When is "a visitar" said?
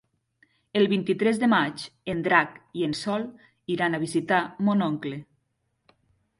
3.99-4.43